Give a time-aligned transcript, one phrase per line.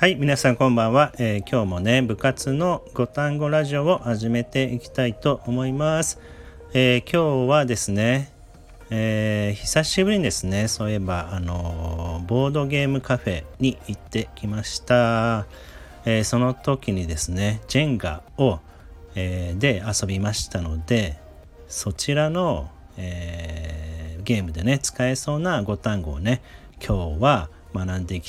[0.00, 6.18] はい、皆さんこんばんは、えー、今日もね、部活の5単語ラジオを始めていきたいと思います。
[6.72, 8.32] えー、今日はですね、
[8.88, 15.44] えー、久しぶりにですね、そういえば、あのボードゲームカフェに行ってきました。
[16.06, 18.60] えその時にですね、ジェンガを、
[19.16, 21.18] えで遊びましたので、
[21.68, 26.40] そちらの、えゲームでね、使えそうな5単語をね、
[26.82, 28.22] 今日は学んでい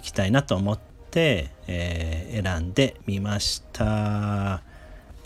[0.00, 4.62] きたいなと思ってて、えー、選んでみました。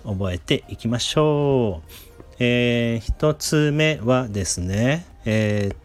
[0.04, 1.92] 覚えていきましょう、
[2.38, 5.76] えー、一つ目はですねえー、っ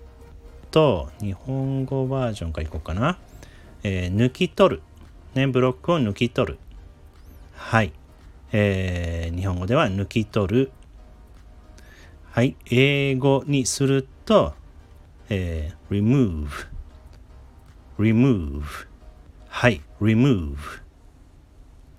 [0.71, 3.17] と日本語バージョンからいこうかな、
[3.83, 4.81] えー、抜き取る。
[5.35, 6.59] ねブロックを抜き取る。
[7.55, 7.93] はい。
[8.51, 10.71] えー、日本語では抜き取る。
[12.29, 12.57] はい。
[12.69, 14.53] 英語にすると、
[15.29, 16.47] えー、remove
[17.97, 18.63] remove
[19.55, 20.57] はい、remove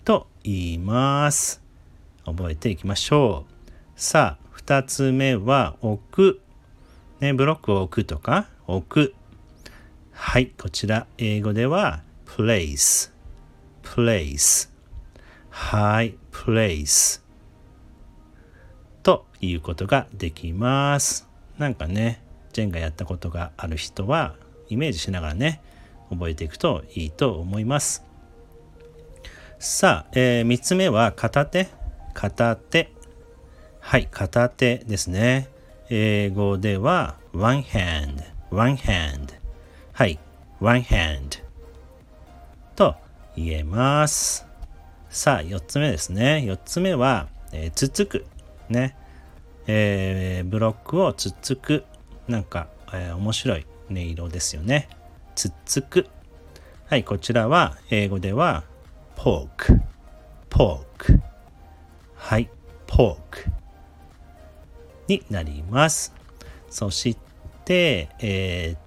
[0.05, 1.63] と言います。
[2.27, 3.71] 覚えていきましょう。
[3.95, 6.41] さあ、二つ目は置く。
[7.21, 9.15] ね、ブロックを置くとか、置く。
[10.11, 13.13] はい、こちら、英語では place。
[13.85, 14.69] place。
[15.49, 17.23] はい、place。
[19.05, 21.29] ということができます。
[21.57, 22.21] なんかね、
[22.53, 24.35] ジェンがやったことがある人は、
[24.69, 25.63] イメージしながらね、
[26.11, 28.05] 覚えていくといいと思います。
[29.59, 31.69] さあ、えー、3つ目は片手。
[32.13, 32.93] 片手。
[33.81, 35.49] はい、片手ですね。
[35.91, 39.35] 英語では one hand, one hand。
[39.93, 40.19] はい、
[40.61, 41.43] one hand
[42.77, 42.97] と
[43.37, 44.47] 言えます。
[45.11, 46.45] さあ、4つ目ですね。
[46.47, 48.27] 4つ目は、えー、つつく。
[48.69, 48.97] ね。
[49.67, 51.85] えー、ブロックをつつく。
[52.27, 54.89] なんか、えー、面白い音色ですよね。
[55.35, 56.07] つっつく。
[56.87, 58.65] はい、こちらは英語では
[59.17, 59.81] poke,
[60.51, 61.21] poke。
[62.15, 62.49] はい、
[62.87, 63.19] poke
[65.09, 66.15] になります。
[66.71, 67.17] そし
[67.65, 68.79] て、えー、っ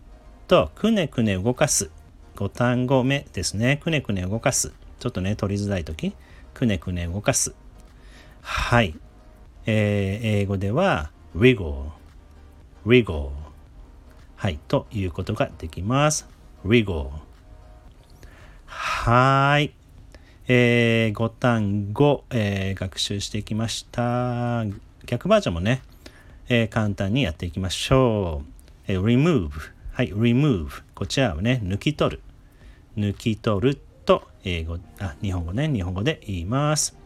[0.47, 1.89] と、くねくね動かす。
[2.35, 3.77] 5単語目ですね。
[3.77, 4.71] くねくね動かす。
[4.99, 6.13] ちょっとね、取りづらいとき、
[6.53, 7.53] くねくね動かす。
[8.41, 8.95] はい。
[9.65, 11.89] えー、英語では wiggle,
[12.85, 13.29] wiggle。
[14.35, 16.36] はい、ということができます。
[16.67, 17.09] Wiggle
[18.65, 19.73] はい。
[20.49, 24.65] えー、5単語、えー、学習していきました。
[25.05, 25.81] 逆バージョンもね、
[26.49, 28.47] えー、簡単にやっていきましょう。
[28.87, 29.49] えー、remove。
[29.91, 30.83] はい、remove。
[30.93, 32.21] こちらをね、抜き取る。
[32.97, 36.97] 抜き取ると、英語、あ、日本語ね、日本語で言います。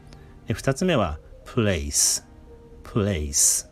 [0.48, 2.24] えー、2つ目は、place。
[2.84, 3.68] place。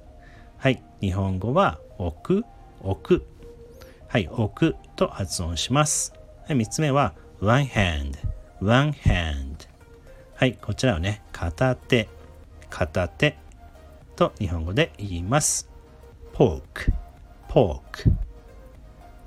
[0.58, 2.46] はい、日本語は、置く、
[2.82, 3.39] 置く。
[4.10, 6.14] はい、置くと発音します。
[6.48, 8.18] はい、3つ目は one hand,
[8.60, 9.68] one hand。
[10.34, 12.10] はい、こちらはね、片手、
[12.72, 13.38] 片手
[14.16, 15.70] と日本語で言います。
[16.34, 16.92] poke,
[17.48, 18.12] poke。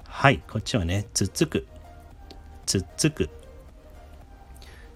[0.02, 1.64] はい、こっちはね、つっつく、
[2.66, 3.30] つっつく。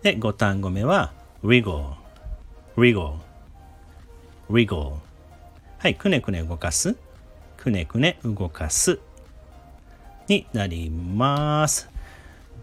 [0.03, 1.13] で、5単語目は
[1.45, 1.93] wiggle,
[2.77, 3.19] wiggle,
[4.51, 4.97] wiggle。
[5.79, 6.97] はい、くねくね動かす、
[7.57, 8.99] くねくね動かす。
[10.29, 11.89] になります。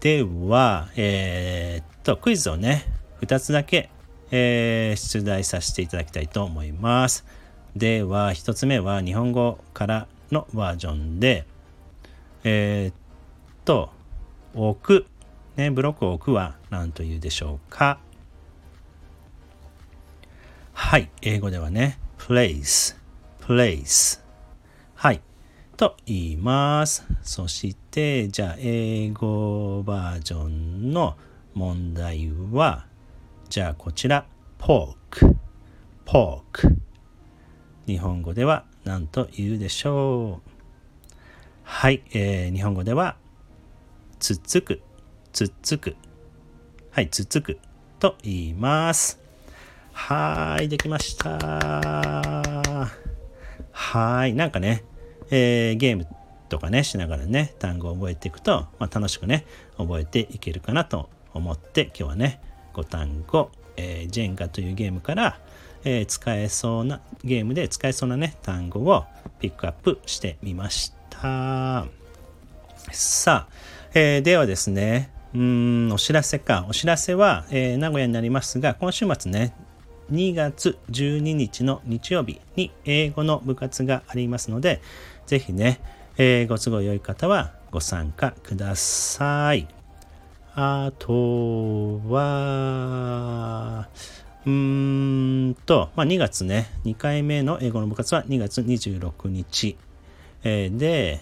[0.00, 2.84] では、えー、っと、クイズをね、
[3.22, 3.90] 2つだけ、
[4.30, 7.24] えー、出題させていただきたいと思います。
[7.76, 11.46] では、1つ目は日本語からのバージョンで、
[12.44, 12.94] えー、っ
[13.64, 13.90] と、
[14.54, 15.06] 置く、
[15.56, 17.98] ね、ブロックを置くは何と言うでしょうか
[20.72, 22.96] はい、英語ではね、place,
[23.40, 24.23] place。
[25.76, 27.04] と言います。
[27.22, 31.16] そして、じゃあ、英語バージョンの
[31.52, 32.86] 問題は、
[33.48, 34.26] じゃあこちら、
[34.58, 34.94] pork,
[36.06, 36.76] pork。
[37.86, 40.50] 日本語では何と言うでしょう
[41.64, 43.16] はい、えー、日本語では、
[44.20, 44.80] つっつく、
[45.32, 45.96] つっつく。
[46.92, 47.58] はい、つっつく
[47.98, 49.20] と言います。
[49.92, 52.92] はい、できました。
[53.72, 54.84] はい、なんかね、
[55.36, 56.06] えー、ゲーム
[56.48, 59.44] とかねしながらね単語を覚えていくと、まあ、楽しくね
[59.76, 62.40] 覚えていけるかなと思って今日はね
[62.72, 65.40] 5単語、えー、ジェンガというゲームから、
[65.82, 69.04] えー、使えそうなゲームで使えそうなね単語を
[69.40, 71.86] ピックアップしてみました。
[72.92, 73.52] さあ、
[73.94, 76.64] えー、ではですねうんお知らせか。
[76.68, 79.52] お知らせは、え、名古屋になりますが今週末ね
[80.10, 84.80] 2月12日の日曜日に英語の部活がありますので、
[85.26, 85.80] ぜひね、
[86.16, 89.66] えー、ご都合良い方はご参加ください。
[90.54, 93.88] あとは、
[94.46, 99.76] うーんと、まあ、2月ね、2回目の英語の部活は2月26日。
[100.44, 101.20] えー、で、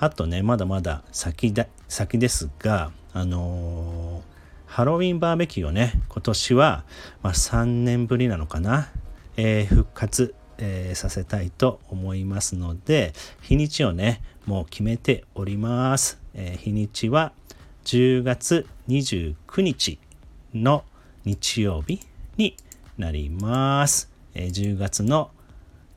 [0.00, 4.33] あとね、まだまだ先だ先ですが、あのー、
[4.74, 6.82] ハロウィンバーベキューをね、今年は、
[7.22, 8.88] まあ、3年ぶりなのかな、
[9.36, 16.18] えー、復活、えー、させたいと思いますので、日にちをね、もう決めております。
[16.34, 17.30] え日にちは
[17.84, 20.00] 10月29日
[20.52, 20.82] の
[21.24, 22.00] 日曜日
[22.36, 22.56] に
[22.98, 24.10] なります。
[24.34, 25.30] え10月の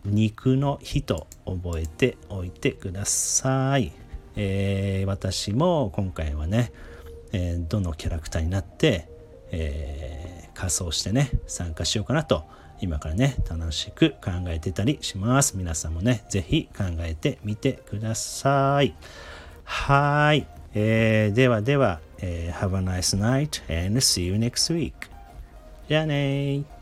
[0.06, 3.92] 肉の日と覚えておいてください。
[4.36, 6.72] え、私も今回はね、
[7.32, 9.10] えー、どのキャラクターになって、
[9.52, 12.46] えー、仮装してね参加しようかなと
[12.80, 15.58] 今からね楽しく考えてたりします。
[15.58, 18.96] 皆さんもね是非考えてみてください。
[19.64, 24.94] はい、えー、ではでは、えー、Have a nice night and see you next week.
[25.90, 26.77] じゃあね